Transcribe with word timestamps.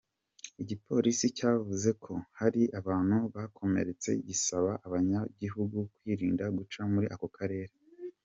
Igipolisi 0.61 1.25
cavuze 1.37 1.89
ko 2.03 2.13
hari 2.39 2.61
abantu 2.79 3.17
bakomeretse, 3.35 4.09
gisaba 4.27 4.71
abanyagihugu 4.87 5.77
kwirinda 5.95 6.45
guca 6.57 6.81
muri 6.93 7.07
ako 7.15 7.27
karere. 7.37 7.73